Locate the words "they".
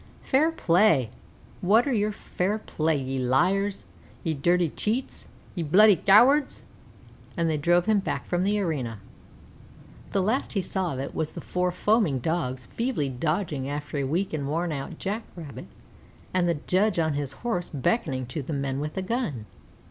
7.47-7.57